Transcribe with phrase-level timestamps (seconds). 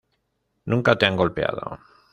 [0.65, 1.77] Nunca te han golpeado.